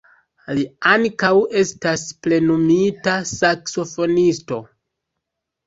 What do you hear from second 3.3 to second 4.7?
saksofonisto.